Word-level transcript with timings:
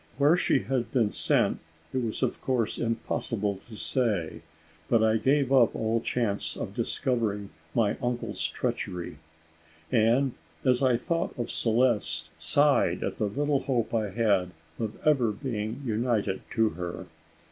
Where 0.17 0.35
she 0.35 0.61
had 0.63 0.91
been 0.91 1.11
sent, 1.11 1.59
it 1.93 2.03
was 2.03 2.23
of 2.23 2.41
course 2.41 2.79
impossible 2.79 3.57
to 3.57 3.75
say; 3.75 4.41
but 4.89 5.03
I 5.03 5.17
gave 5.17 5.53
up 5.53 5.75
all 5.75 6.01
chance 6.01 6.57
of 6.57 6.73
discovering 6.73 7.51
my 7.75 7.97
uncle's 8.01 8.47
treachery; 8.47 9.19
and, 9.91 10.31
as 10.65 10.81
I 10.81 10.97
thought 10.97 11.37
of 11.37 11.51
Celeste, 11.51 12.31
sighed 12.41 13.03
at 13.03 13.17
the 13.17 13.25
little 13.27 13.59
hope 13.59 13.93
I 13.93 14.09
had 14.09 14.49
of 14.79 14.93
ever 15.05 15.31
being 15.31 15.83
united 15.85 16.41
to 16.49 16.69
her. 16.69 17.05